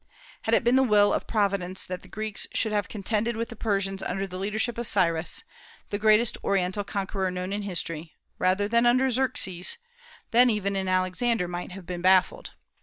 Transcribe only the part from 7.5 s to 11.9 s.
in history, rather than under Xerxes, then even an Alexander might have